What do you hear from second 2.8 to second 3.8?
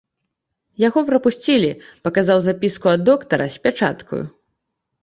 ад доктара, з